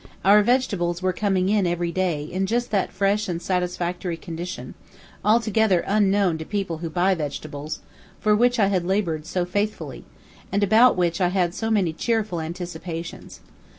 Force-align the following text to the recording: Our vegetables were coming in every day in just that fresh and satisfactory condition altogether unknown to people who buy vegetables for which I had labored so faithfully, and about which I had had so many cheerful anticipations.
Our 0.25 0.41
vegetables 0.41 1.03
were 1.03 1.13
coming 1.13 1.47
in 1.47 1.67
every 1.67 1.91
day 1.91 2.23
in 2.23 2.47
just 2.47 2.71
that 2.71 2.91
fresh 2.91 3.29
and 3.29 3.39
satisfactory 3.39 4.17
condition 4.17 4.73
altogether 5.23 5.81
unknown 5.85 6.39
to 6.39 6.43
people 6.45 6.79
who 6.79 6.89
buy 6.89 7.13
vegetables 7.13 7.81
for 8.19 8.35
which 8.35 8.57
I 8.57 8.65
had 8.65 8.83
labored 8.83 9.27
so 9.27 9.45
faithfully, 9.45 10.03
and 10.51 10.63
about 10.63 10.97
which 10.97 11.21
I 11.21 11.25
had 11.27 11.33
had 11.39 11.53
so 11.53 11.69
many 11.69 11.93
cheerful 11.93 12.41
anticipations. 12.41 13.41